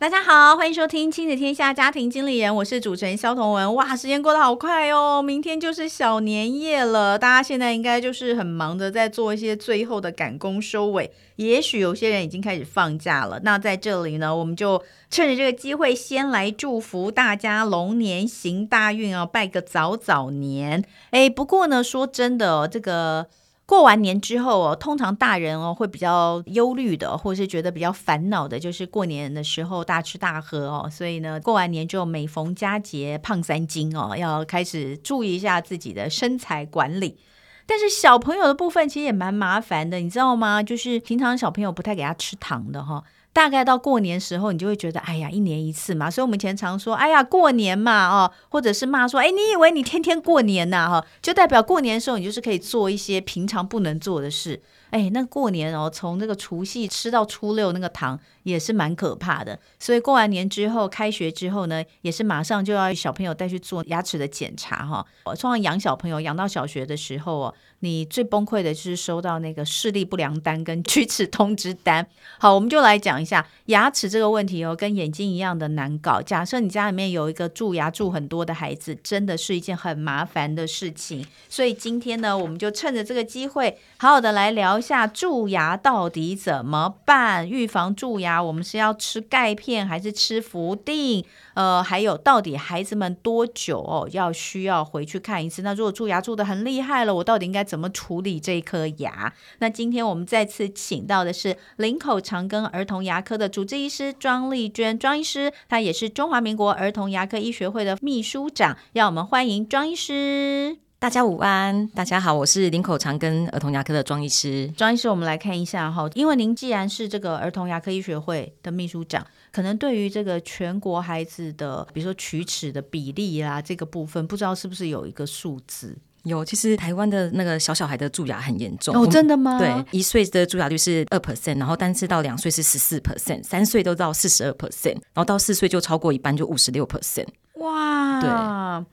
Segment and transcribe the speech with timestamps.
[0.00, 3.74] 大家好，欢迎收听《亲子天下家庭经理人》，我是主持人萧彤文。
[3.74, 11.10] 哇，时间过得好快哦，明天就是小年夜了，大家现在应该就是很忙的，在做一些最后的赶工收尾。
[11.34, 13.40] 也许有些人已经开始放假了。
[13.42, 20.84] 那在这里呢，我们就趁着这个机会，先来祝福大家龙年行大运哦，拜个早早年。
[21.10, 23.26] 哎，不过呢，说真的，这个。
[23.68, 30.88] 过完年之后哦，通常大人哦会比较忧虑的，或是觉得比较烦恼的，就是过年的时候大吃大喝哦。
[30.90, 37.18] 所以呢，过完年之后每逢佳节胖三斤哦，要开始注意一下自己的身材管理。
[37.66, 40.62] 但是小朋友的部分其实也蛮麻烦的，你知道吗？
[40.62, 43.04] 就是平常小朋友不太给他吃糖的哈。
[43.38, 54.60] 大概到过年时候，你就会觉得，哎呀，一年一次嘛，所以我们以前常说，哎呀，过年嘛，哦，或者是骂说，哎，你以为你天天过年呐，哈，就代表过年的时候，你就是可以做一些平常不能做的事。
[54.90, 59.56] 哎，那过年哦，从那个除夕吃到初六，那个糖也是蛮可怕的。
[59.78, 65.04] 所以过完年之后，开学之后呢，也是马上就要小朋友带去做牙齿的检查哈。
[65.26, 72.04] 我通常养小朋友养到小学的时候哦，你最崩溃的就是收到那个视力不良单跟 龋齿通知单。
[72.38, 76.20] 好，我们就来讲一下牙齿这个问题哦，跟眼睛一样的难搞。
[76.20, 81.24] 假设你家里面有一个蛀牙蛀很多的孩子，真的是一件很麻烦的事情。
[81.48, 84.88] 所以今天呢，我们就趁着这个机会，好好的来聊一。
[84.88, 87.46] 下蛀牙到底怎么办？
[87.46, 91.22] 预防蛀牙，我们是要吃钙片还是吃氟定？
[91.52, 95.60] 呃，还有到底孩子们多久哦要需要回去看一次？
[95.60, 99.32] 那如果蛀牙蛀得很厉害了，我到底应该怎么处理这颗牙？
[99.58, 110.78] 那今天我们再次请到的是林口长庚儿童牙科的主治医师庄丽娟庄医师，她也是中华民国儿童牙科医学会的秘书长，让我们欢迎庄医师。
[111.00, 114.68] 大家午安，大家好，我是林口长庚儿童牙科的庄医师。
[114.76, 125.96] 庄医师，我们来看一下哈，因为您既然是这个儿童牙科医学会的秘书长，可能对于这个全国孩子的，比如说龋齿的比例啦，这个部分不知道是不是有一个数字？
[126.28, 129.58] 有，其实台湾的那个小小孩的蛀牙很严重哦，真的吗？
[129.58, 137.26] 对，一岁的蛀牙率是二 percent，然后单次到两岁是十四 percent，三岁都到四十二 percent，然后到四岁就超过一半，就五十六 percent。
[137.54, 138.30] 哇，对，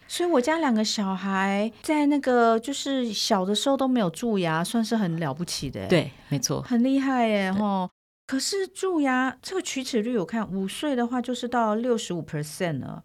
[0.08, 5.86] 所以我家两个小孩在那个就是小的时候都没有蛀牙，算是很了不起的。
[5.88, 7.88] 对，没错，很厉害耶，吼。
[8.26, 13.04] 可是蛀牙这个龋齿率，我看五岁的话就是到六十五 percent 了。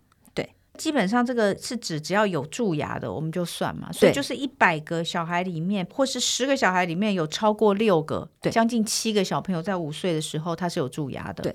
[0.81, 3.93] 对，基本上这个是指只要有蛀牙的，我们就算嘛。
[3.93, 11.43] 所以就是一百个小孩里面，或是十个小孩里面有超过六个，对，将近七个小朋友在五岁的时候他是有蛀牙的。
[11.43, 11.55] 对。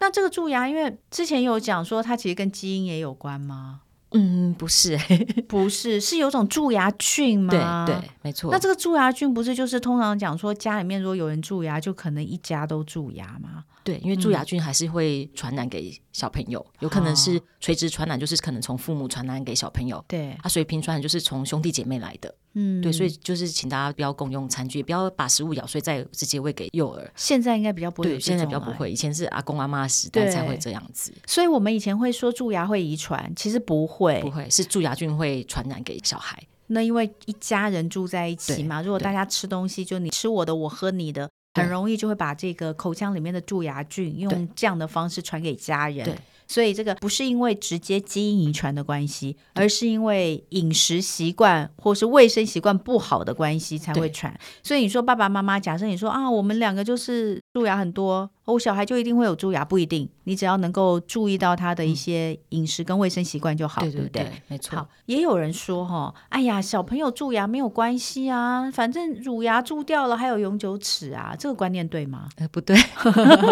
[0.00, 3.82] 那这个蛀牙，因为之前有讲说它其实跟基因也有关吗？
[4.10, 4.98] 嗯，不是，
[5.46, 7.86] 不是，是有种蛀牙菌吗？
[7.86, 8.50] 对对，没错。
[8.50, 13.64] 那这个蛀牙菌不是就是通常讲说家里面如果有人蛀牙，就可能一家都蛀牙吗？
[13.84, 20.04] 对，因为蛀牙菌还是会传染给小朋友，嗯、有可能是垂直传染，就是可能从父母传染给小朋友。
[20.08, 22.34] 对，啊，水平传染就是从兄弟姐妹来的。
[22.54, 27.10] 嗯，对，所以就是请大家不要共用餐具，不要把食物咬碎再直接喂给幼儿。
[27.16, 31.12] 现在应该比较不会，对，现在比较不会，以前是阿公阿妈时代才会这样子。
[31.26, 36.40] 所以我们以前会说蛀牙会遗传，其实不会，不会，是蛀牙菌会传染给小孩。
[36.68, 41.28] 那因为一家人住在一起嘛，如果大家吃东西，就你吃我的，我喝你的。
[41.54, 46.04] 很容易就会把这个口腔里面的蛀牙菌用这样的方式传给家人。
[46.04, 54.38] 对，所以这个不是因为直接基因遗传的关系，而是因为饮食习惯或是卫生习惯不好的关系才会传。
[54.62, 58.30] 所以你说爸爸妈妈，假设你说啊，我们两个就是蛀牙很多。
[58.46, 60.08] 我小孩就一定会有蛀牙，不一定。
[60.24, 64.22] 你只要能够注意到他的一些饮食跟卫生习惯就好，嗯、对不对？
[64.22, 64.78] 对，没错。
[64.78, 72.28] 好，也有人说哈，哎呀，小朋友蛀牙没有关系啊，反正乳牙蛀掉了还有永久齿啊，这个观念对吗？
[72.36, 72.76] 呃，不对，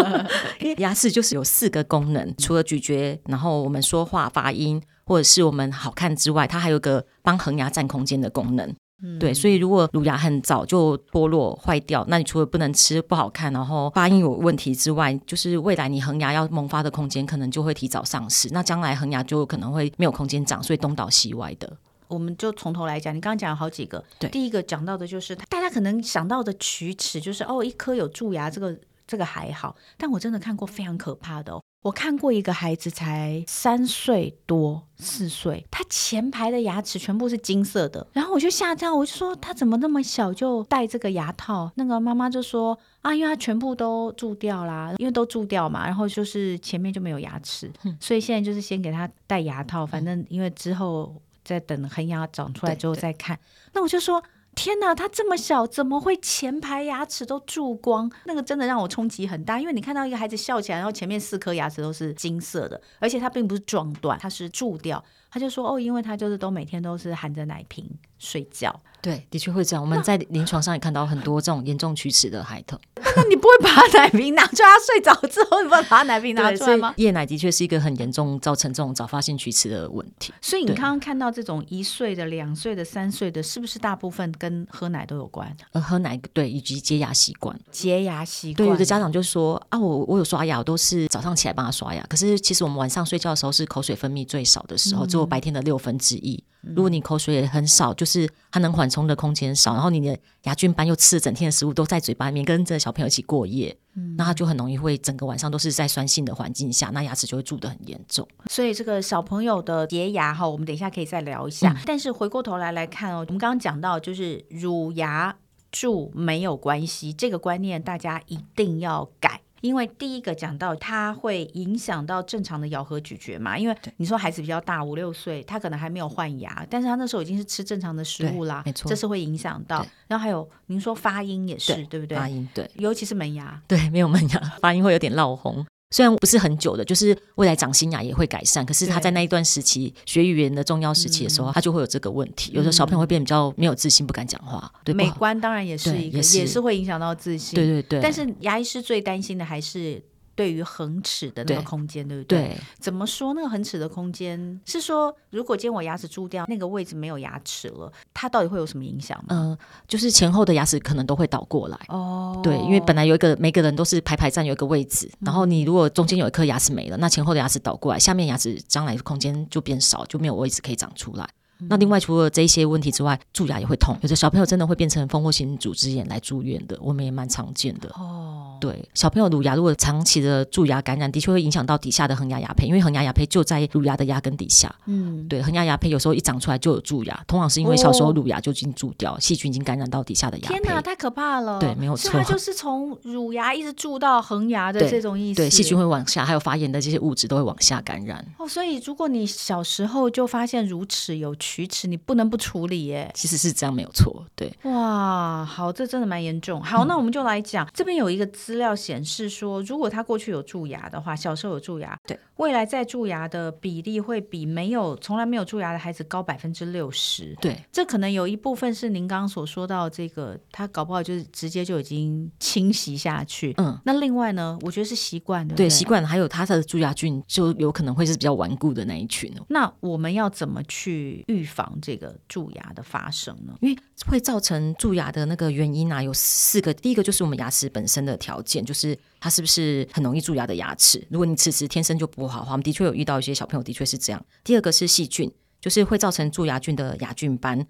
[0.79, 8.75] 牙齿就是有四个功能，除了咀嚼，然后我们说话发音，或者是我们好看之外，它还有个帮恒牙占空间的功能。
[9.19, 21.77] 对，所以如果乳牙很早就脱落坏掉，那你除了不能吃、不好看，然后发音有问题之外，就是未来你恒牙要萌发的空间可能就会提早丧失，那将来恒牙就可能会没有空间长，所以东倒西歪的。
[22.09, 28.77] 我们就从头来讲，你刚刚讲了好几个，对，第一个讲到的就是大家可能想到的龋齿，就是哦，一颗有蛀牙，这个
[29.07, 31.63] 这个还好，但我真的看过非常可怕的哦。
[31.83, 41.71] 我看过一个孩子才三岁多四岁，他前排的牙齿全部是金色的，然后我就吓到，我就说他怎么那么小就戴这个牙套？
[41.77, 53.39] 那个妈妈就说啊，因为他全部都蛀掉啦，因为都蛀掉嘛，然后就是前面就没有牙齿，所以现在就是先给他戴牙套，反正因为之后再等恒牙长出来之后再看。
[53.73, 54.23] 那我就说。
[54.55, 58.11] 天哪，他这么小，怎么会前排牙齿都蛀光？
[58.25, 65.03] 那个真的让我冲击很大，因为你看到一个孩子笑起来，然后前面四颗牙齿都是金色的，而且他并不是撞断，他是蛀掉。
[65.31, 67.89] 他就说：“哦，因为他就是都每天都是含着奶瓶
[68.19, 69.83] 睡觉。”对，的确会这样。
[69.83, 72.79] 我们在临床上也看到很多这种严重龋齿的孩童。
[73.17, 74.69] 那你不会把他奶瓶拿出来？
[74.69, 76.93] 他睡着之后，你不会把他奶瓶拿出来吗？
[76.99, 80.35] 夜奶的确是一个很严重，造成这种早发性龋齿的问题。
[80.43, 85.57] 所以你刚刚看到这种一岁的、两岁的、三岁的，是不是大部分跟喝奶都有关？
[85.73, 87.59] 呃，喝奶对，以及洁牙习惯。
[87.71, 88.67] 洁牙习惯。
[88.67, 92.05] 对，有的家长就说啊，我我有刷牙，我都是早上起来帮他刷牙。
[92.07, 96.43] 可是其实我们晚上睡觉的时候是口水分泌最少的时候，只有白天的六分之一。
[96.63, 108.29] 如果你口水也很少，就是它能缓冲的空间少，然后你的牙菌斑又吃了整天的食物都在嘴巴里面，跟着小朋友一起过夜，嗯，那他就很容易会整个晚上都是在酸性的环境下，那牙齿就会蛀得很严重。
[108.51, 111.73] 所以这个小朋友的洁牙哈，我们等一下可以再聊一下。
[111.73, 115.35] 嗯，但是回过头来来看哦，我们刚刚讲到就是乳牙
[115.73, 119.41] 蛀没有关系，这个观念大家一定要改。
[119.61, 123.59] 因为第一个讲到，它会影响到正常的咬合咀嚼嘛。
[123.59, 129.87] 因为你说孩子比较大，五六岁，他可能还没有换牙，但是他那时候已经是吃正常的食物啦，没错，这是会影响到。
[130.09, 132.19] 然后还有您说发音也是，对，对不对？
[132.19, 135.65] 发音对，尤其是门牙，对，没有门牙，发音会有点闹红。
[135.91, 138.65] 虽然不是很久的，就是未来长新牙也会改善。
[138.65, 142.53] 可是他在那一段时期学语言的重要时期的时候，嗯、他就会有这个问题。
[142.55, 144.73] 有时候小朋友会变比较没有自信，不敢讲话。
[144.85, 147.57] 对，美观当然也是一个，也是，也是会影响到自信。
[147.57, 148.01] 对对对。
[148.01, 150.03] 但是牙医师最担心的还是。
[150.41, 152.39] 对于恒齿的那个空间，对，对不对？
[152.39, 159.27] 对，怎么说那个恒齿的空间是说，如果今天我牙齿蛀掉，那个位置没有牙齿了，它到底会有什么影响吗？
[159.29, 161.79] 嗯、呃，就是前后的牙齿可能都会倒过来。
[161.89, 171.29] 哦，对，因为本来有一个每个人都是排排站有一个位置，嗯、然后你如果中间有一颗牙齿没了，那前后的牙齿倒过来，下面牙齿将来的空间就变少，就没有位置可以长出来。
[171.69, 177.89] 那另外除了这些问题之外，蛀牙也会痛，有的小朋友真的会变成蜂窝性组织炎来住院的，我们也蛮常见的。
[177.91, 184.75] 哦，对，小朋友乳牙如果长期的蛀牙感染，的确会影响到底下的恒牙牙胚，因为恒牙牙胚就在乳牙的牙根底下。
[184.87, 190.59] 嗯，对，恒牙牙胚有时候一长出来就有蛀牙，通常是因为小时候乳牙就已经蛀掉，细菌已经感染到底下的牙胚。
[190.61, 191.59] 天哪，太可怕了！
[191.59, 195.37] 对，没有错，它就是从乳牙一直蛀到恒牙的这种意思。
[195.37, 198.25] 对，细菌会往下，还有发炎的这些物质都会往下感染。
[198.39, 202.31] 哦，所以如果你小时候就发现乳齿有齲齿，你不能。
[202.31, 204.53] 不处理耶，其实是这样没有错，对。
[204.63, 206.63] 哇，好，这真的蛮严重。
[206.63, 217.37] 好，那我们就来讲，嗯、这边有一个资料显示说，如果他过去有蛀牙的话，小时候有蛀牙，对，未来再蛀牙的比例会比没有从来没有蛀牙的孩子高百分之六十。
[217.41, 223.53] 对，这可能有一部分是您刚刚所说到这个，他搞不好就是直接就已经侵袭下去。
[223.57, 229.35] 嗯，那另外呢，我觉得是习惯的，对，习惯还有他的蛀牙菌就有可能会是比较顽固的那一群。
[229.49, 232.11] 那我们要怎么去预预防这个？
[232.29, 233.55] 蛀牙的发生呢？
[233.61, 233.77] 因为
[234.07, 236.73] 会造成蛀牙的那个原因啊，有四个。
[236.75, 241.05] 第一个就是我们牙齿本身的条件，就是它是不是很容易蛀牙的牙齿。
[241.11, 244.25] 如果你齿质天生就不好的话，我们的确有遇到一些小朋友的确是这样。
[244.45, 247.67] 第二个是细菌，就是会造成蛀牙菌的牙菌斑。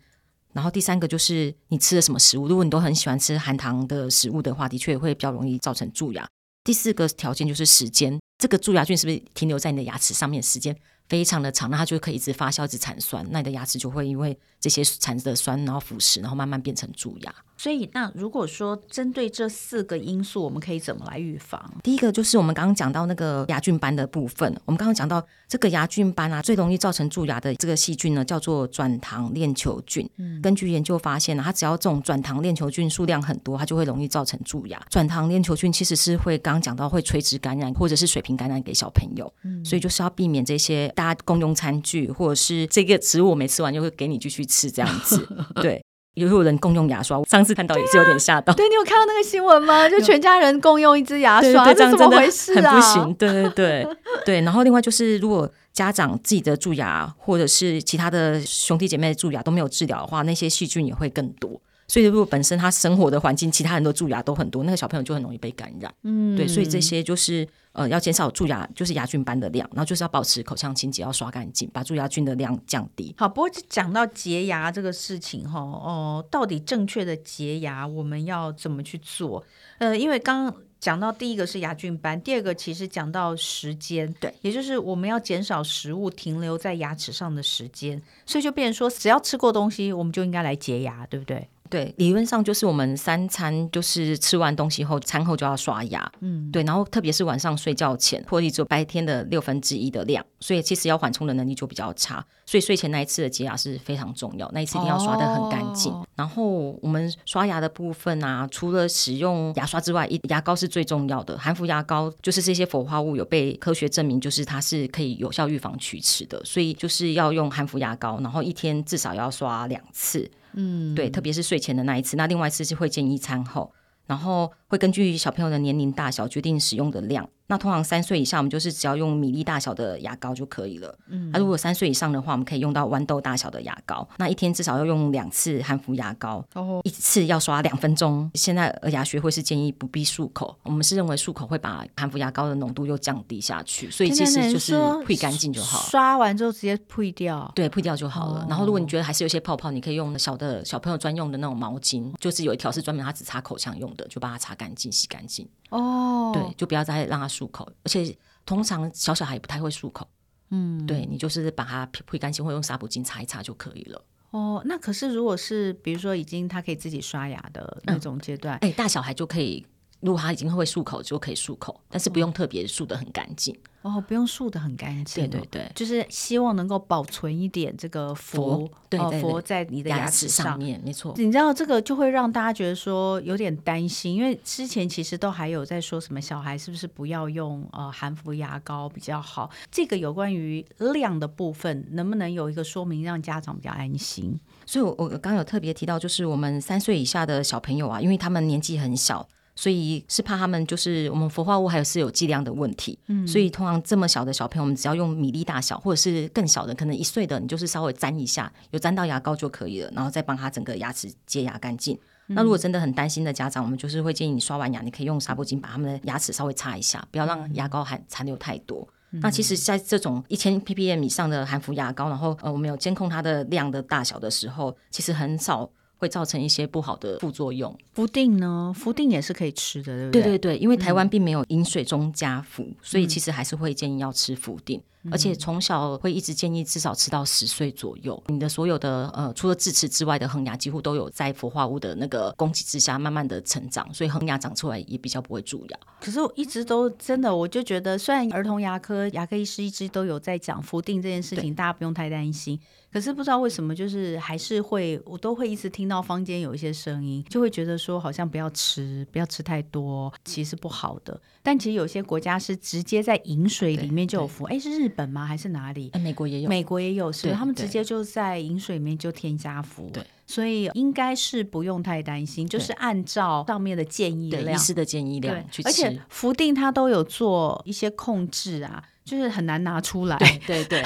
[0.53, 6.27] 然后第三个就是你吃了什么食物，如果你都很喜欢吃含糖的食物的话，的确会比较容易造成蛀牙。
[6.65, 10.77] 第四个条件就是时间，这个蛀牙菌是不是停留在你的牙齿上面时间
[11.11, 17.35] 非常的长，那它就可以一直发酵，一直产酸，那你的牙齿就会因为这些产的酸，然后腐蚀，然后慢慢变成蛀牙。
[17.59, 21.71] 所以，那如果说针对这四个因素，我们可以怎么来预防？
[21.83, 24.51] 第一个就是我们刚刚讲到那个牙菌斑的部分。
[24.65, 30.09] 我们刚刚讲到这个牙菌斑啊，最容易造成蛀牙的这个细菌呢，叫做转糖链球菌。
[30.17, 34.81] 嗯，根据研究发现呢，它只要这种转糖链球菌数量很多，它就会容易造成蛀牙。
[34.89, 39.31] 转糖链球菌其实是会刚刚讲到会垂直感染或者是水平感染给小朋友。
[39.43, 45.27] 嗯，所以就是要避免这些大家共用餐具，或者是这个食物我没吃完就会给你继续吃这样子。
[45.63, 45.83] 对。
[46.15, 48.53] 有有人共用牙刷，我上次看到也是有点吓到。
[48.53, 49.89] 对，啊、对，你有看到那个新闻吗？
[49.89, 52.73] 就全家人共用一支牙刷，这怎么回事啊？
[52.73, 53.15] 很不行。
[53.15, 53.87] 对对对
[54.27, 54.41] 对。
[54.41, 61.59] 然后另外就是，如果家长自己的蛀牙，或者是其他的兄弟姐妹的蛀牙都没有治疗的话，那些细菌也会更多。
[61.87, 65.95] 所以如果本身他生活的环境，其他人都蛀牙都很多，那个小朋友就很容易被感染。
[66.03, 67.47] 嗯，对，所以这些就是。
[67.73, 73.15] 呃，要减少蛀牙，就是牙菌斑的量，然后就是要保持口腔清洁，要刷干净，把蛀牙菌的量降低。
[73.17, 79.45] 好，不过讲到洁牙这个事情哈，哦，到底正确的洁牙我们要怎么去做？
[79.79, 91.49] 呃，因为刚讲到第一个是牙菌斑，第二个其实讲到时间，对，也就是我们要减少食物停留在牙齿上的时间，所以就变成说，只要吃过东西，我们就应该来洁牙，对不对？
[91.71, 96.11] 对，理论上就是我们三餐就是吃完东西后，餐后就要刷牙。
[96.21, 102.23] 嗯，对，然后特别是晚上睡觉前，或者只有白天的六分之一的量，所以其实要缓冲的能力就比较差。
[102.45, 105.93] 所以睡前那一次的洁牙是非常重要，那一次一定要刷的很干净。
[105.93, 111.39] 哦、然后我们刷牙的部分啊，除了使用牙刷之外，一牙膏是最重要的。
[111.39, 120.29] 含氟牙膏就是这些氟化物有被科学证明，就是它是可以有效预防龋齿的，所以就是要用含氟牙膏，然后一天至少要刷两次。
[120.55, 123.73] 嗯，对，特别是睡前的那一次，那另外一次是会建议餐后，
[124.07, 127.29] 然后会根据小朋友的年龄大小决定使用的量。
[127.49, 130.97] 那通常三岁以下，我们就是只要用米粒大小的牙膏就可以了。
[131.09, 134.09] 嗯，那、啊、如果三岁以上的话，我们可以用到豌豆大小的牙膏。
[134.19, 138.31] 那一天至少要用两次含氟牙膏，哦，一次要刷两分钟。
[138.35, 145.81] 现在儿牙学会是建议不必漱口，我们是认为漱口会把含氟牙膏的浓度又降低下去，所以其实就是呸干净就好。
[145.91, 148.43] 刷完之后直接呸掉，对，呸掉就好了。
[148.43, 155.49] 哦、然后如果你觉得还是有些泡泡，你可以用小的小朋友专用的那种毛巾，就是有一条是专门他只擦口腔用的，就把它擦干净、洗干净。
[155.71, 158.15] 哦，对，就不要再让他漱口，而且
[158.45, 160.07] 通常小小孩也不太会漱口，
[160.51, 164.05] 嗯，对，你就是把它呸干净，或用纱布巾擦一擦就可以了。
[164.33, 169.65] 哦，那可是如果是比如说已经他可以自己刷牙的那种阶段，哎、嗯欸，大小孩就可以，
[170.01, 173.57] 如果他已经会漱口就可以漱口，但是不用特别漱得很干净。
[173.83, 175.27] 哦，不用漱得很干净。
[175.31, 181.15] 对对对，就是希望能够保存一点这个氟，对氟在你的牙齿上，上面，没错。
[181.17, 189.49] 你知道这个就会让大家觉得说有点担心，因为之前其实都还有在说什么小孩是不是不要用呃含氟牙膏比较好。
[189.71, 194.39] 这个有关于量的部分，能不能有一个说明，让家长比较安心？
[194.67, 199.27] 所以我我刚刚有特别提到，就是我们三岁以下的小朋友啊，因为他们年纪很小。
[199.61, 211.95] 所以是怕他们就是我们氟化物还有是有剂量的问题，嗯，所以通常这么小的小朋友，我们只要用米粒大小或者是更小的，可能一岁的，你就是稍微沾一下，有沾到牙膏就可以了，然后再帮他整个牙齿洁牙干净。
[212.29, 218.89] 嗯、那如果真的很担心的家长，我们就是会建议你刷完牙，你可以用纱布巾把他们的牙齿稍微擦一下，不要让牙膏含残留太多。
[219.11, 225.71] 嗯、那其实，在这种一千 ppm 以上的含氟牙膏，然后呃我们有监控它的量的大小的时候，其实很少。
[226.01, 227.79] 会造成一些不好的副作用。
[227.93, 228.73] 氟定呢？
[228.75, 230.23] 氟定也是可以吃的，对不对？
[230.23, 234.83] 对对对，因为台湾并没有饮水中加氟，嗯、所以其实还是会建议要吃氟定。
[235.11, 245.79] 而且从小会一直建议至少吃到十岁左右，你的所有的呃，除了智齿之外的恒牙，几乎都有在氟化物的那个攻击之下慢慢的成长，所以恒牙长出来也比较不会蛀牙。
[246.03, 252.61] 可是我一直都真的，我就觉得，虽然儿童牙科牙科医师一直都有在讲氟定这件事情，大家不用太担心。
[252.93, 261.21] 可是不知道为什么，就是还是会，我都会一直听到坊间有一些声音，就会觉得说好像不要吃，不要吃太多，其实不好的。
[261.43, 265.25] 但其实有些国家是直接在饮水里面就有氟，哎，是日本吗？
[265.25, 265.91] 还是哪里？
[266.03, 275.69] 美国也有，美国也有，是他们直接就在饮水里面就添加氟，对，所以应该是不用太担心，就是按照上面的建议量，医师的建议量去吃。
[275.69, 278.85] 而且氟定它都有做一些控制啊。
[279.05, 280.17] 就是很难拿出来，
[280.47, 280.85] 对对对，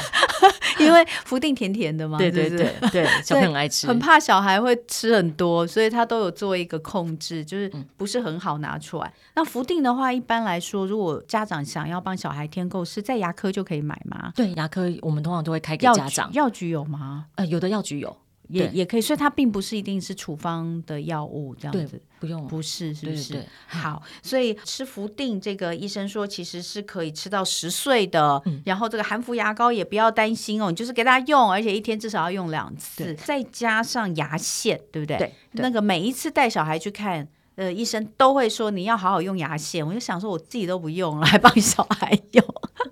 [0.87, 9.07] 因为福定甜甜的嘛，对对对对，小朋友很爱吃，很怕小孩会吃很多，所以他都有做一个控制，就是不是很好拿出来。
[9.09, 14.33] 嗯、那福定的话，一般来说，如果家长想要帮小孩添购，是在牙科就可以买吗？
[14.35, 17.27] 对，牙科我们通常都会开给家长，药局有吗？
[17.35, 18.17] 呃，有的药局有。
[18.49, 23.33] 也也可以，所以它并不是一定是处方的药物这样子，不用，不是，是不是？
[23.33, 35.17] 对对对， 好，所以吃氟定这个医生说其实是可以吃到十岁的，嗯、然后这个含氟牙膏也不要担心哦，你就是给他用，而且一天至少要用两次，再加上牙线，对不对？
[35.17, 37.29] 对，那个每一次带小孩去看。
[37.57, 42.45] 呃，医生都会说你要好好用牙线，我就想说我自己都不用了，还帮小孩用。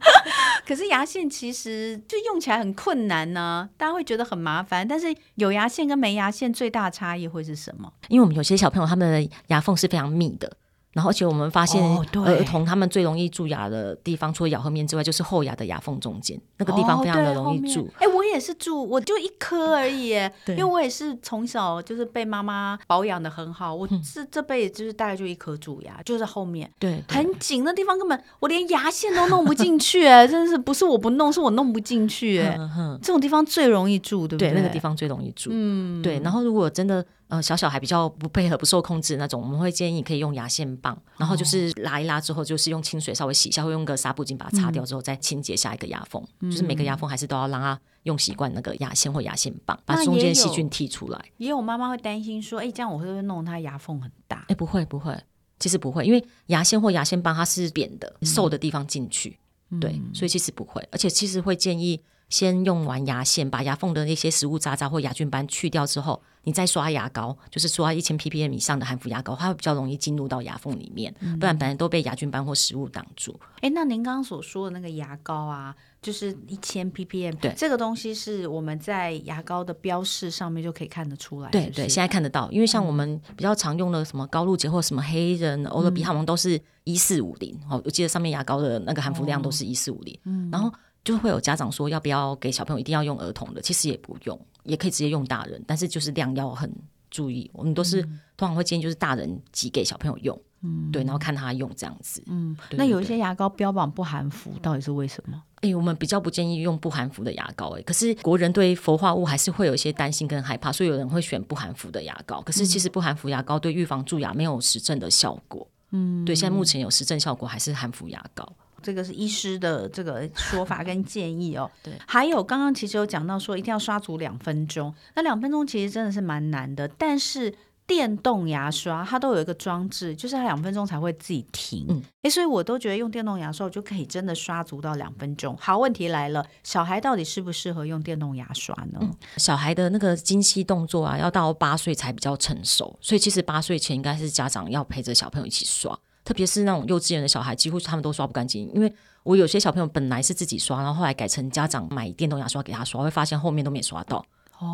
[0.67, 4.87] 可是牙线其实就用起来很困难呢，大家会觉得很麻烦。
[4.87, 7.93] 但是有牙线跟没牙线最大差异会是什么？
[8.09, 10.57] 因为我们有些小朋友他们的牙缝是非常密的。
[10.93, 11.83] 然后，而且我们发现，
[12.25, 17.89] 儿童他们最容易蛀牙的地方，除了咬合面之外，就是后牙的牙缝中间那个地方非常的容易蛀。
[17.99, 20.11] 哎，我也是蛀，我就一颗而已。
[20.49, 30.07] 因为我也是从小就是被妈妈保养的很好，我是这辈子就是大概就一颗蛀牙，就是后面对很紧的地方，根本我连牙线都弄不进去。
[30.07, 32.39] 哎， 真的是不是我不弄，是我弄不进去。
[32.41, 32.59] 哎，
[33.01, 34.53] 这种地方最容易蛀，对不对？
[34.53, 35.49] 那个地方最容易蛀。
[35.53, 36.21] 嗯，对。
[36.21, 37.03] 然后如果真的。
[37.33, 46.23] 呃，小小孩比较不配合、不受控制那种，我们会建议可以用牙线棒，然后就是拉一拉之后，就是用清水稍微洗一下，会用个纱布巾把它擦掉之后，再清洁下一个牙缝。
[46.41, 51.25] 嗯、就是每个牙缝还是都要让它用习惯那个牙线或牙线棒，把中间细菌剔出来。
[51.39, 54.45] 也有妈妈会担心说，哎，这样我会不会弄它牙缝很大？
[54.49, 55.19] 哎，不会不会。
[55.59, 59.39] 其实不会，因为牙线或牙线棒它是扁的，瘦的地方进去，
[59.71, 60.87] 嗯、对，所以其实不会。
[60.93, 61.99] 而且其实会建议
[62.33, 73.39] 先用完牙线，把牙缝的那些食物渣渣或牙菌斑去掉之后，你再刷牙膏，就是刷一千 ppm 以上的含氟牙膏，它会比较容易进入到牙缝里面，不然本来都被牙菌斑或食物挡住。
[73.61, 75.77] 哎、嗯，那您刚刚所说的那个牙膏啊？
[76.01, 81.51] 就是一千 ppm，对，这个东西是我们在牙膏的标示上面就可以看得出来。
[81.51, 90.19] 对对，现在看得到，因为像我们比较常用的什么高露洁或什么黑人、欧乐比他们都是一四五零，哦，我记得上面牙膏的那个含氟量都是一四五零。
[90.25, 90.73] 嗯，然后
[91.05, 96.73] 就会有家长说要不要给小朋友一定要用儿童的，其实也不用，也可以直接用大人，但是就是量要很
[97.11, 97.51] 注意。
[97.53, 100.41] 我们都是、嗯、通常会建议就是大人挤给小朋友用。
[100.65, 102.23] 嗯，对，然后看他用这样子。
[102.29, 105.43] 嗯，对对对，那有一些牙膏标榜不含氟，到底是为什么？
[105.57, 107.71] 哎，我们比较不建议用不含氟的牙膏。
[107.71, 112.41] 哎，可是国人对氟化物还是会有一些担心跟害怕，所以有人会选不含氟的牙膏。
[112.43, 115.67] 可是其实不含氟牙膏对预防蛀牙没有实证的效果。
[115.91, 118.51] 嗯，对，现在目前有实证效果还是含氟牙膏。
[118.83, 121.71] 这个是医师的这个说法跟建议哦。
[121.83, 127.55] 对，还有刚刚其实有讲到说一定要刷足两分钟，那两分钟其实真的是蛮难的，但是。
[127.85, 131.85] 电动牙刷它都有一个装置，就是它两分钟才会自己停。
[131.89, 135.55] 嗯，诶，所以我都觉得用电动牙刷我就可以真的刷足到两分钟。
[135.61, 138.99] 好，问题来了，小孩到底适不适合用电动牙刷呢？
[139.01, 148.71] 嗯，小孩的那个精细动作啊，要到八岁才比较成熟，所以其实八岁前应该是家长要陪着小朋友一起刷，特别是那种幼稚园的小孩，几乎他们都刷不干净。
[148.75, 154.25] 因为我有些小朋友本来是自己刷，然后后来改成家长买电动牙刷给他刷，会发现后面都没刷到。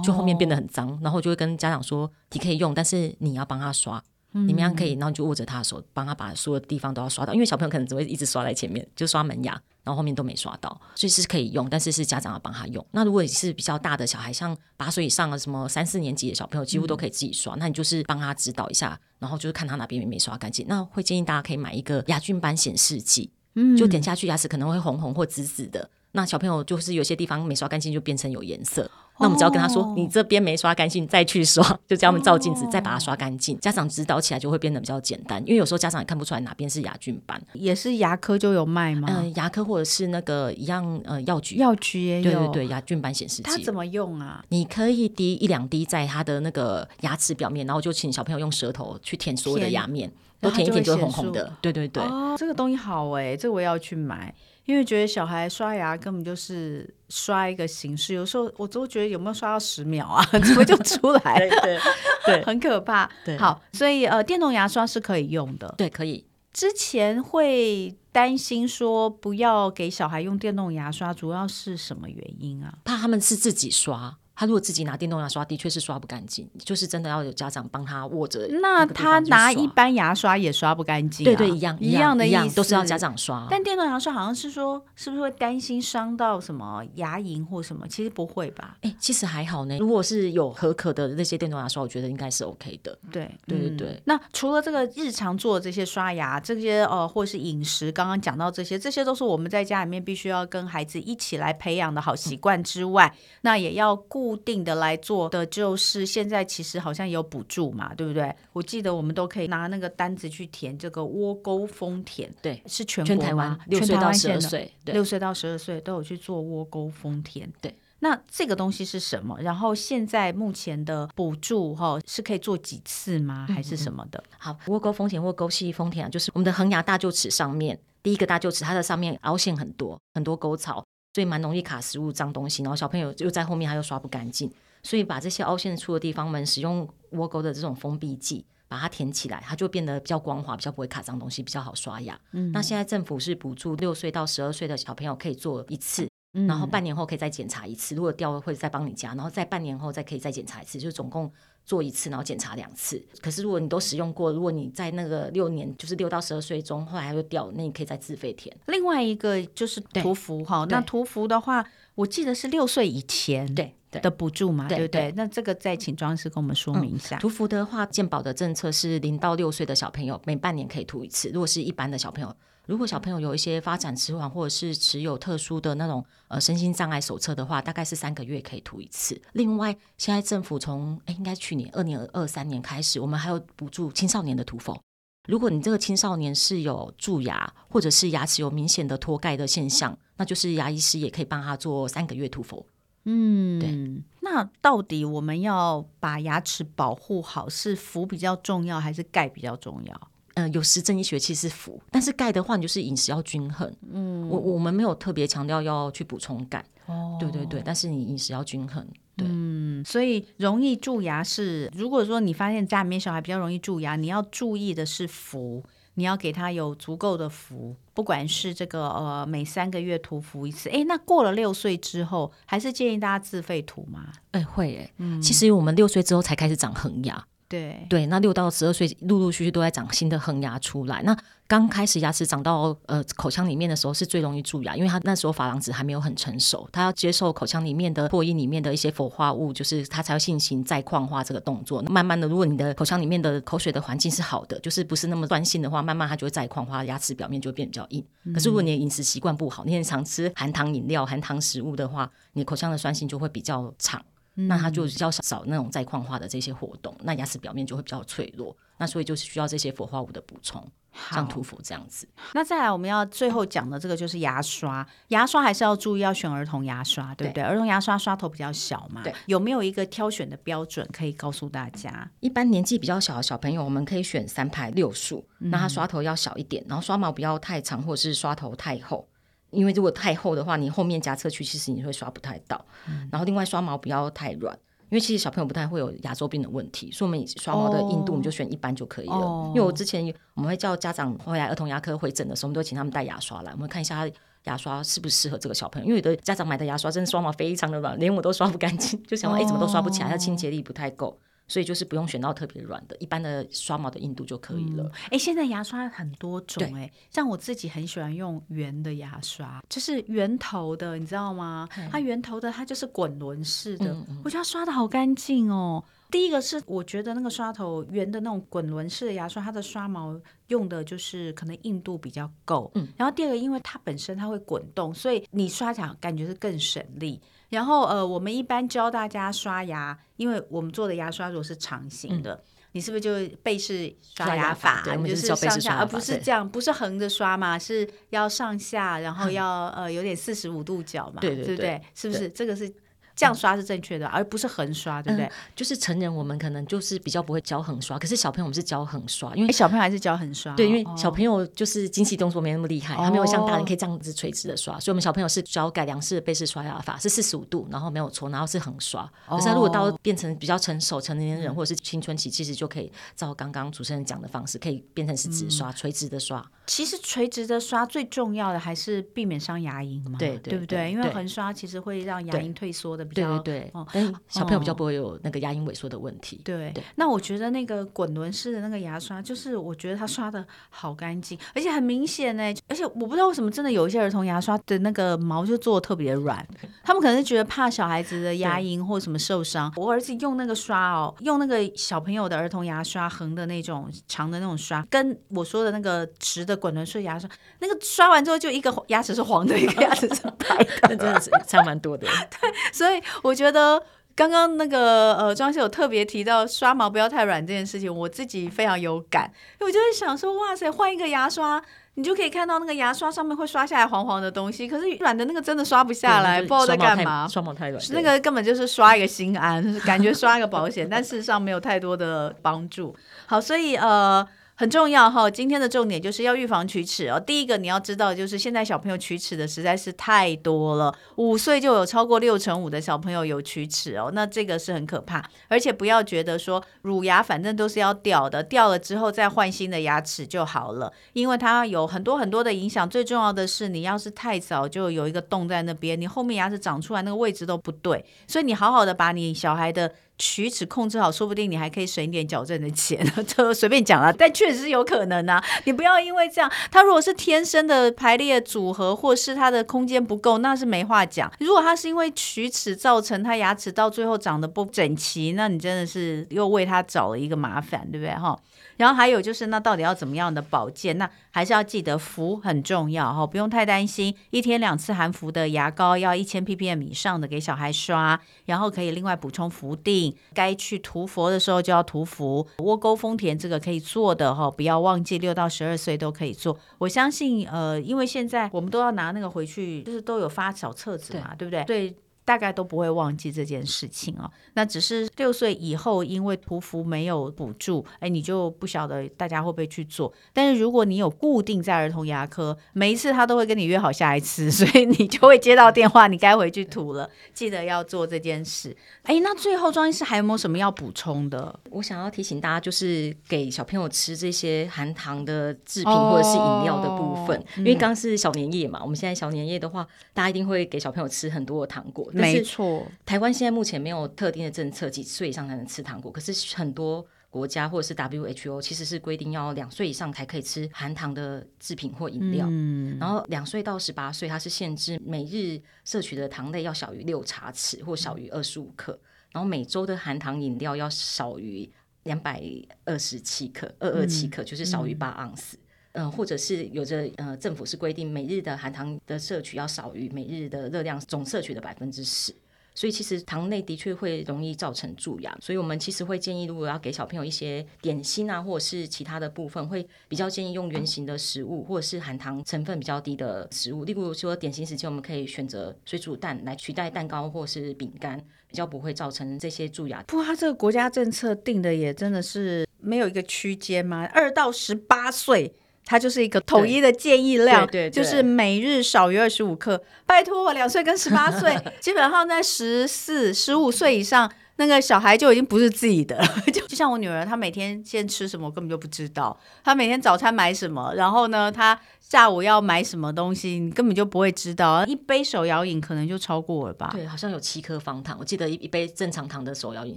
[0.05, 4.05] 就后面变得很脏，然后就会跟家长说，你可以用，但是你要帮他刷，
[4.47, 9.53] 你们样可以，然后就握着他的手，帮他把所有的地方都要刷到，因为小朋友可能只会一直刷在前面，就刷门牙，
[9.83, 12.85] 然后后面都没刷到，所以是可以用，但是是家长要帮他用。
[12.93, 20.67] 那如果你是比较大的小孩，像八岁以上的什么三四年级的小朋友，几乎都可以自己刷，那你就是帮他指导一下，然后就是看他哪边没刷干净。
[20.69, 23.31] 那会建议大家可以买一个牙菌斑显示器，
[23.77, 28.91] 就点下去牙齿可能会红红或紫紫的，那小朋友就是有些地方没刷干净就变成有颜色。
[29.21, 33.57] 那我们只要跟他说，哦、你这边没刷干净，再去刷， 就叫他们照镜子，再把它刷干净。
[33.57, 37.41] 哦、家长指导起来就会变得比较简单，因为有时候家长也看不出来哪边是牙菌斑。
[37.53, 39.09] 也是牙科就有卖吗？
[39.11, 42.23] 嗯、呃，牙科或者是那个一样，呃，药局，药局也有。
[42.23, 43.43] 对对对，牙菌斑显示器。
[43.43, 44.45] 它怎么用啊？
[44.51, 51.53] 你可以滴一两滴在他的那个牙齿表面，然后就请小朋友用舌头去舔所有的牙面，都舔一舔就会红红的。
[51.61, 52.03] 对对对。
[52.05, 54.33] 哦，这个东西好哎，这个我也要去买。
[54.69, 61.61] 因为觉得小孩刷牙根本就是刷一个形式，有时候我都觉得有没有刷到十秒啊， 怎么就出来了？
[61.63, 61.79] 对
[62.27, 63.11] 对， 很可怕。
[63.25, 65.75] 对，好，所以呃，电动牙刷是可以用的。
[65.79, 66.27] 对，可以。
[66.53, 72.75] 之前会担心说不要给小孩用电动牙刷，主要是什么原因啊？
[72.85, 74.19] 怕他们是自己刷。
[74.39, 78.47] 他如果自己拿电动牙刷，的确是刷不干净，就是真的要有家长帮他握着。
[78.63, 81.35] 那他拿一般牙刷也刷不干净，啊？
[81.35, 83.49] 对对，一样一样的意思，都是要家长刷。
[83.51, 87.85] 但电动牙刷好像是说，是不是会担心伤到什么牙龈或什么？
[87.89, 88.77] 其实不会吧？
[88.83, 89.77] 哎，其实还好呢。
[89.79, 92.97] 如果是有合可的那些电动牙刷，我觉得应该是 OK 的。
[93.11, 94.03] 对对对对，嗯。
[94.05, 103.97] 那除了这个日常做的这些刷牙，这些呃，或是饮食，刚刚讲到这些，这些都是我们在家里面必须要跟孩子一起来培养的好习惯之外，嗯、那也要
[104.29, 104.99] 固定的来。
[104.99, 108.35] 做的就是现在其实好像有补助嘛，对不对？
[108.53, 117.51] 我记得我们都可以拿那个单子去填这个窝沟丰田，对，是全国全台湾六岁到十二岁，六岁到十二岁都有去做窝沟丰田。
[117.63, 119.39] 对，那这个东西是什么？
[119.41, 123.47] 然后现在目前的补助哈、哦、是可以做几次吗？
[123.49, 124.23] 还是什么的？
[124.31, 132.63] 嗯、好，窝沟丰田、窝沟系丰田啊，就是我们的恒牙大臼齿上面第一个大臼齿，它的上面凹陷很多，很多沟槽，所以蛮容易卡食物、脏东西。
[132.63, 134.51] 然后小朋友又在后面，他又刷不干净。
[134.83, 142.19] 所以把这些凹陷处的地方，我们使用窝沟的这种封闭剂，把它填起来，它就变得比较光滑，比较不会卡脏东西，比较好刷牙。
[142.33, 151.31] 嗯，那现在政府是补助六岁到十二岁的小朋友可以做一次，嗯，然后半年后可以再检查一次，如果掉了会再帮你加，然后再半年后再可以再检查一次，就总共
[151.69, 153.01] 做一次，然后检查两次。
[153.21, 158.57] 可是如果你都使用过，如果你在那个六年，就是六到十二岁中后来又掉，那你可以再自费填。
[158.69, 161.63] 另外一个就是涂氟哈，那涂氟的话，
[161.95, 163.55] 我记得是六岁以前。
[163.55, 163.75] 对。
[163.91, 165.11] 的补助嘛，对不对？
[165.17, 167.17] 那这个再请庄医师跟我们说明一下。
[167.21, 171.31] 涂氟的话，健保的政策是零到六岁的小朋友每半年可以涂一次。
[171.31, 172.37] 如果是一般的小朋友，
[172.69, 179.19] 如果小朋友有一些发展迟缓或者是持有特殊的那种呃身心障碍手册的话，大概是三个月可以涂一次。
[179.33, 184.79] 另外，现在政府从诶应该去年二年二三年开始，我们还有补助青少年的涂氟。
[185.27, 192.67] 如果你这个青少年是有蛀牙或者是牙齿有明显的脱钙的现象，那就是牙医师也可以帮他做三个月涂氟。
[193.05, 194.05] 嗯，对。
[194.21, 200.11] 那到底我们要把牙齿保护好，是氟比较重要还是钙比较重要？
[200.39, 203.69] 呃，有实证医学其实是辅，但是钙的话，你就是饮食要均衡。
[203.93, 206.65] 嗯，我我们没有特别强调要去补充钙。
[206.87, 208.87] 哦，对对对，但是你饮食要均衡。
[209.17, 220.69] 对，嗯，所以容易蛀牙是，如果说你发现家里面小孩比较容易蛀牙，你要注意的是氟，你要给他有足够的氟，不管是这个呃每三个月涂氟一次。
[220.69, 224.13] 哎，那过了六岁之后，还是建议大家自费涂吗？
[224.31, 227.27] 哎，会哎，嗯，其实我们六岁之后才开始长恒牙。
[227.49, 231.03] 对对，那六到十二岁陆陆续续都在长新的恒牙出来。
[231.03, 241.81] 那刚开始牙齿长到呃口腔里面的时候是最容易蛀牙，因为他那时候珐琅质还没有很成熟，他要接受口腔里面的唾液里面的一些氟化物，就是他才要进行再矿化这个动作。
[241.85, 248.05] 慢慢的，如果你的口腔里面的口水的环境是好的，就是不是那么酸性的话，慢慢它就会再矿化，牙齿表面就会变比较硬。
[248.35, 254.05] 可是如果你的饮食习惯不好，你很常吃含糖饮料、含糖食物的话，你口腔的酸性就会比较长。
[254.47, 260.65] 那它就比较少那种再矿化的这些活动，那牙齿表面就会比较脆弱，那所以就是需要这些氟化物的补充，
[261.11, 262.07] 像涂氟这样子。
[262.35, 267.43] 那再来我们要最后讲的这个就是牙刷，牙刷还是要注意要选儿童牙刷，对不对？
[267.43, 272.09] 对儿童牙刷刷头比较小嘛，对，有没有一个挑选的标准可以告诉大家？
[272.21, 279.09] 一般年纪比较小的小朋友，我们可以选三排六束，那它刷头要小一点，然后刷毛不要太长，或者是刷头太厚。
[279.51, 282.63] 因为如果太厚的话，你后面夹侧区其实你会刷不太到。
[282.89, 284.55] 嗯、然后另外刷毛不要太软，
[284.91, 289.15] 因为其实小朋友不太会有牙周病的问题，所以我们刷毛的硬度我们就选一般就可以了。
[289.15, 295.89] 哦、因为我之前我们会叫家长回来儿童牙科会诊的时候，我们都会请他们带牙刷来，我们看一下他牙刷适不适合这个小朋友。
[295.89, 301.19] 因为有的家长买的牙刷真的刷毛非常的软，连我都刷不干净，就想说哎怎么都刷不起来，它清洁力不太够。
[301.49, 304.89] 所以就是不用选到特别软的，一般的刷毛的硬度就可以了。
[305.07, 311.69] 哎、嗯，现在牙刷很多种哎，对像我自己很喜欢用圆的牙刷，就是圆头的，你知道吗？
[311.77, 315.83] 嗯、它圆头的，它就是滚轮式的，我觉得它刷的好干净哦。
[316.11, 322.71] 第一个是我觉得那个刷头圆的那种滚轮式的牙刷，它的刷毛用的就是可能硬度比较够。
[322.75, 327.21] 嗯，然后第二个，因为它本身它会滚动，所以你刷起来感觉是更省力。
[327.51, 334.83] 然后呃，我们一般教大家刷牙，因为我们做的牙刷如果是长形的，嗯、你是不是就背式刷牙法？
[334.85, 341.83] 对，就是上下，而不是这样，不是横着刷嘛，是要上下，然后要、嗯、呃有点四十五度角嘛，对，对，对，对不对？
[341.95, 342.73] 是不是这个是？
[343.19, 345.27] 这样刷是正确的，而不是横刷，对不对？
[345.27, 350.55] 嗯、就是成人我们可能就是比较不会教横刷，可是小朋友我们是教横刷，因为小朋友还是教横刷。
[350.55, 359.03] 对，因为小朋友就是精细动作没那么厉害，他、哦、没有像大人可以这样子垂直的刷，所以我们小朋友是教改良式的背式刷牙法，是四十五度，然后没有错，然后是横刷。
[359.27, 366.45] 哦、可是他如果到变成比较成熟成年人或者是青春期，其实就可以照刚刚主持人讲的方式，可以变成是直刷、嗯、垂直的刷。
[366.67, 370.93] 其实垂直的刷最重要的还是避免伤牙龈嘛，对对不对？
[370.93, 373.73] 因为横刷其实会让牙龈退缩的比较对对对。
[373.95, 376.41] 嗯，小朋友比较不会有那个牙龈萎缩的问题。
[376.45, 382.55] 对，那我觉得那个滚轮式的那个牙刷，就是我觉得它刷的好干净，而且很明显呢。
[382.69, 386.47] 而且我不知道为什么，真的有一些儿童牙刷的那个毛就做的特别软，
[386.83, 389.73] 他们可能是觉得怕小孩子的牙龈或什么受伤。
[389.77, 397.29] 我儿子用那个刷哦，用那个小朋友的儿童牙刷，横的那种长的那种刷，跟我说的那个直的滚轮式牙刷，
[397.61, 402.07] 那个刷完之后就一个牙齿是黄的，一个牙齿是白的， 那真的是差蛮多的。
[402.41, 403.83] 对，所以我觉得。
[404.19, 409.33] 刚刚那个呃，庄先生有特别提到刷毛不要太软这件事情，我自己非常有感。
[409.61, 411.63] 我就会想说，哇塞，换一个牙刷，
[411.95, 417.29] 你就可以看到那个牙刷上面会刷下来黄黄的东西，可是软的那个真的刷不下来，不知道在干嘛。
[417.29, 422.93] 刷毛太软，那个根本就是刷一个心安，就是感觉刷一个保险， 但事实上没有太多的帮助。
[423.27, 424.27] 好，所以呃。
[424.61, 427.21] 很重要哈，今天的重点就是要预防龋齿哦。
[427.21, 435.25] 第一个你要知道，就是现在小朋友龋齿的实在是太多了，五岁就有超过六成五的小朋友有龋齿哦，那这个是很可怕。
[435.47, 442.91] 而且不要觉得说乳牙反正都是要掉的，掉了之后再换新的牙齿就好了，因为它有很多很多的影响。
[442.91, 449.95] 最重要的是，你要是太早就有一个洞在那边，你后面牙齿长出来那个位置都不对，所以你好好的把你小孩的。
[450.21, 454.13] 龋齿控制好，说不定你还可以省一点矫正的钱， 就随便讲了。
[454.13, 461.31] 但确也是有可能啊，你不要因为这样，他如果是天生的排列组合，或是他的空间不够，那是没话讲。
[461.39, 468.15] 如果他是因为龋齿造成他牙齿到最后长得不整齐，那你真的是又为他找了一个麻烦，对不对？
[468.15, 468.39] 哈。
[468.79, 470.97] 然后还有就是，那到底要怎么样的保健？
[470.97, 474.15] 那还是要记得氟很重要哈，不用太担心。
[474.31, 480.17] 一天两次含氟的牙膏要一千 ppm 以上的给小孩刷，然后可以另外补充氟定。
[480.33, 482.47] 该去涂氟的时候就要涂氟。
[482.59, 486.59] 窝沟丰田这个可以做的哈，不要忘记六到十二岁都可以做。
[486.79, 491.91] 我相信呃，因为现在我们都要拿那个回去，就是都有发小册子嘛，对，对不对？
[491.91, 491.97] 对。
[492.29, 494.31] 大概都不会忘记这件事情哦。
[494.53, 500.13] 那只是六岁以后，因为涂氟没有补助，哎，你就不晓得大家会不会去做。
[500.35, 508.77] 但是如果你有固定在儿童牙科，每一次他都会跟你约好下一次， 所以你就会接到电话，你该回去涂了，记得要做这件事。
[509.05, 511.59] 哎，那最后庄医师还有没有什么要补充的？
[511.71, 522.07] 我想要提醒大家，就是给小朋友吃这些含糖的制品或者是饮料的部分，哦、因为刚是小年夜嘛，嗯、我们现在小年夜的话，大家一定会给小朋友吃很多的糖果。
[522.21, 526.11] 没错，台湾现在目前没有特定的政策，几岁以上才能吃糖果。
[526.11, 532.47] 可是很多国家或者是 WHO 其实是规定要两岁以上才可以吃含糖的制品或饮料。
[532.49, 538.99] 嗯，然后两岁到十八岁，它是限制每日摄取的糖类要小于六茶匙或小于二十五克，
[539.33, 541.71] 然后每周的含糖饮料要少于
[542.05, 542.43] 两百
[542.87, 545.57] 二十七克，二二七克就是少于八盎司。
[545.57, 545.61] 嗯、
[545.93, 552.33] 呃，或者是有着呃，政府是规定每日的含糖的摄取要少于每日的热量总摄取的百分之十，
[552.75, 570.03] 所以其实糖类的确会容易造成蛀牙，所以我们其实会建议，如果要给小朋友一些点心啊，或者是其他的部分，会比较建议用圆形的食物，或者是含糖成分比较低的食物，例如说点心时间我们可以选择水煮蛋来取代蛋糕或是饼干，比较不会造成这些蛀牙。
[570.07, 574.05] 不过它这个国家政策定的也真的是没有一个区间吗？
[574.13, 575.53] 二到十八岁。
[575.89, 579.83] 它就是一个统一的建议量，对对对，就是每日少于二十五克。
[580.05, 584.31] 拜托我，两岁跟十八岁， 基本上在十四、十五岁以上。
[584.61, 589.39] 那个小孩就已经不是自己的了，就 就像我女儿，她每天先吃什么，我根本就不知道。
[589.63, 594.83] 她每天早餐买什么，然后呢，她下午要买什么东西，你根本就不会知道。
[594.87, 596.89] 一杯手摇饮可能就超过了吧？
[596.91, 598.17] 对，好像有七颗方糖。
[598.19, 599.97] 我记得一一杯正常糖的手摇饮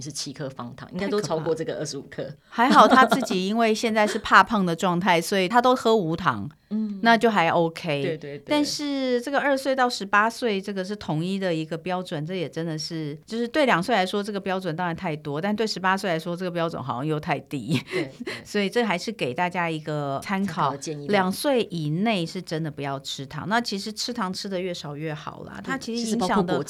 [0.00, 2.30] 是七颗方糖，应该都超过这个二十五克。
[2.50, 6.50] 还好他自己因为现在是怕胖的状态，所以他都喝无糖。
[6.74, 8.02] 嗯，那就还 OK。
[8.02, 8.44] 对对对。
[8.46, 17.78] 但是这个二岁到十八岁，这个是统一的一个标准，这也真的是，就是对两岁来说，这个标准当然太多，但对十八岁来说，这个标准好像又太低。
[17.90, 18.10] 对。
[18.24, 21.06] 对 所以这还是给大家一个参考建议。
[21.08, 23.48] 两岁以内是真的不要吃糖。
[23.48, 25.60] 那其实吃糖吃的越少越好啦。
[25.62, 26.62] 它其实影响的。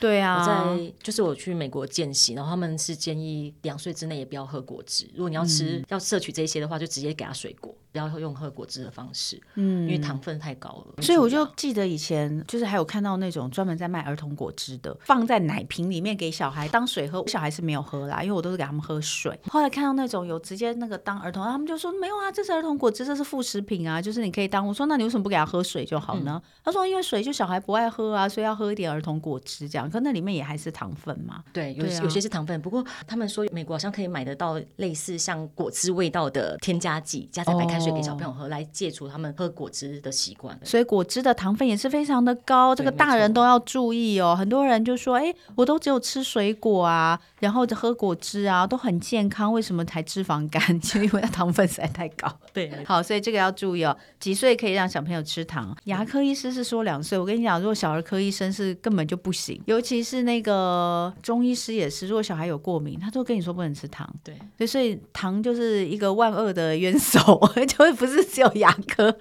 [0.00, 5.08] 对啊，我在就是我去美国见习，然后他们是建议两岁之内也不要喝果汁。
[5.14, 11.02] 如果你要吃、嗯、要摄取这些的话，就直接给他水果，不要用喝果汁的方式，嗯，因为糖分太高了。
[11.02, 19.38] 所以我就记得以前就是还有看到那种专门在卖儿童果汁的，放在奶瓶里面给小孩当水喝，我小孩是没有喝啦，因为我都是给他们喝水。
[19.50, 24.66] 后来看到那种有直接那个当儿童，他们就说没有啊，这是儿童果汁，这是副食品啊，就是你可以当。
[24.66, 26.40] 我说那你为什么不给他喝水就好呢？
[26.42, 29.89] 嗯、他说因为水就小孩不爱喝啊，所以要喝一点儿童果汁这样。
[29.90, 31.42] 可那里面也还是糖分嘛？
[31.52, 32.60] 对，有有些是糖分。
[32.60, 40.58] 不过他们说美国好像可以买得到类似像果汁味道的添加剂，加在白开水给小朋友喝，来戒除他们喝果汁的习惯。
[40.64, 44.36] 所以果汁的糖分也是非常的高，这个大人都要注意哦。
[44.38, 50.60] 很多人就说：“哎，我都只有吃水果啊，然后就喝果汁啊，都很健康，为什么才脂肪肝？
[50.80, 53.96] 就因为它糖分实在太高。”对，好，所以这个要注意哦。
[54.18, 55.76] 几岁可以让小朋友吃糖？
[55.84, 57.18] 牙科医师是说两岁。
[57.18, 60.50] 我跟你讲，如果小儿科医生是根本就不行，尤其是那个。
[60.60, 64.06] 呃，中医师也是，如果小孩有过敏，他都跟你说不能吃糖。
[64.22, 67.18] 对，所以所以糖就是一个万恶的冤首，
[67.66, 69.16] 就不是只有牙科，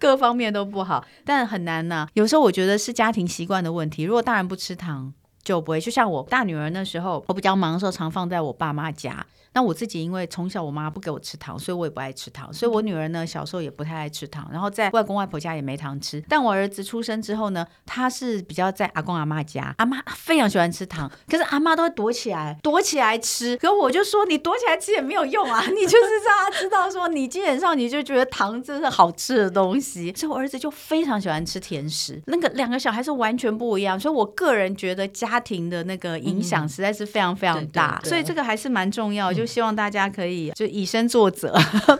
[0.00, 2.08] 各方面都不好，但很难呐、啊。
[2.14, 4.04] 有时候我觉得是家庭习惯的问题。
[4.04, 5.80] 如果大人不吃糖，就不会。
[5.80, 9.26] 就像我大女儿那时候，我比较忙的时候，常放在我爸妈家。
[9.54, 12.52] 那我自己因为从小我妈不给我吃糖，所以我也不爱吃糖。
[12.52, 14.48] 所以我女儿呢，小时候也不太爱吃糖。
[14.50, 16.22] 然后在外公外婆家也没糖吃。
[16.28, 23.56] 但我儿子出生之后呢，他是比较在阿公阿妈家，阿妈非常喜欢吃糖，可是阿妈都会躲起来，躲起来吃。
[23.56, 30.12] 可我就说，你躲起来吃也没有用啊，你就是让他知道说，你基本上你就觉得糖真是好吃的东西。
[30.14, 32.22] 所以我儿子就非常喜欢吃甜食。
[32.26, 33.98] 那个两个小孩是完全不一样。
[33.98, 38.00] 所以我个人觉得家庭的那个影响实在是非常非常大。
[38.02, 39.32] 嗯、所以这个还是蛮重要。
[39.32, 41.52] 就就希望大家可以就以身作则，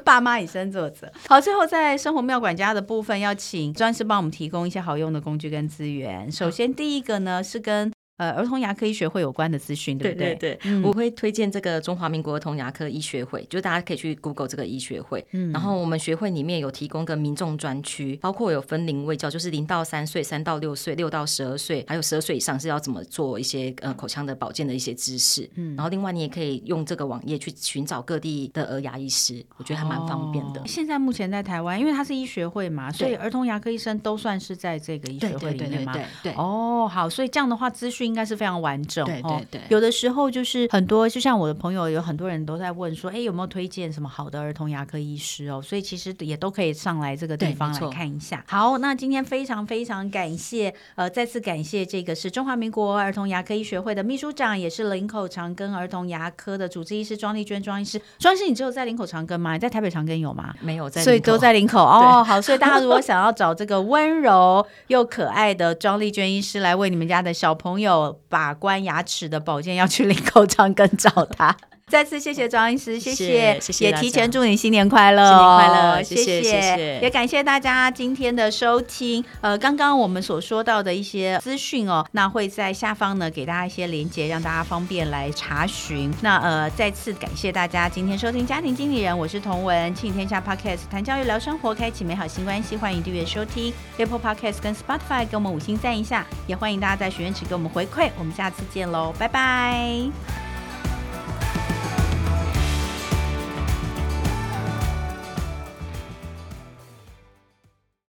[0.04, 1.10] 爸妈以身作则。
[1.26, 6.30] 好，最后在生活妙管家的部分，要请专师帮我们提供一些好用的工具跟资源。
[6.30, 7.92] 首先，第一个呢是跟。
[8.22, 10.28] 呃，儿童牙科医学会有关的资讯，对不对？
[10.36, 15.26] 对对对，嗯、我会推荐这个中华民国儿童牙科医学会，就是大家可以去 Google 这个医学会。
[15.32, 25.50] 嗯，然后我们学会里面有提供个民众专区，包括有分龄卫教，就是零到三岁、三到六岁、六到十二岁，还有十二岁以上是要怎么做一些呃口腔的保健的一些知识。
[25.56, 30.60] 嗯，然后另外你也可以用这个网页去寻找各地的儿牙医师，我觉得还蛮方便的。
[30.60, 35.92] 哦、现在目前在台湾，因为它是医学会嘛，所以儿童牙科医生都算是在这个医学会里面嘛？
[35.92, 38.11] 对对对哦，好，所以这样的话资讯。
[38.12, 39.02] 应该是非常完整。
[39.06, 45.62] 对对对，有的时候就是很多，就像我的朋友，有很多人都在问说，哎，有没有推荐什么好的儿童牙科医师哦？
[45.62, 48.44] 所以其实也都可以上来这个地方来看一下。
[48.46, 58.00] 好，那今天非常非常感谢，呃，再次感谢这个是中华民国儿童牙科医学会的秘书长，也是林口长庚儿童牙科的主治医师庄丽娟庄医师。
[58.18, 59.54] 庄医师，你只有在林口长庚吗？
[59.54, 60.54] 你在台北长庚有吗？
[60.60, 62.22] 没有在，所以都在林口哦。
[62.22, 67.91] 好，所以大家如果想要找这个温柔又可爱的庄丽娟医师来为你们家的小朋友
[68.28, 71.56] 把关牙齿的保健，要去林口长庚 找他。
[71.92, 79.22] 再次谢谢庄医师，谢谢，谢谢，也提前祝你新年快乐，新年快乐，谢谢，谢谢，也感谢大家今天的收听。
[79.42, 86.10] 呃，刚刚我们所说到的一些资讯哦，那会在下方呢给大家一些连接，让大家方便来查询。
[86.22, 98.08] 那呃，再次感谢大家今天收听家庭经理人，我是童文，亲天下 Podcast 谈教育聊生活，开启美好新关系，欢迎订阅收听 Apple Podcast 跟 Spotify，给我们五星赞一下，也欢迎大家在许愿池给我们回馈。
[98.18, 100.51] 我们下次见喽，拜拜。